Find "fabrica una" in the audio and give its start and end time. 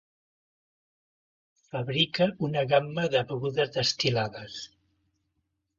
1.67-2.65